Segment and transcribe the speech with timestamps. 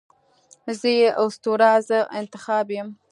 [0.79, 2.93] زه یې اسطوره، زه انتخاب یمه